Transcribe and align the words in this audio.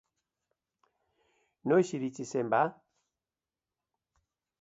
Noiz 1.71 1.83
iritsi 1.97 2.25
zen, 2.31 2.49
ba? 2.55 2.63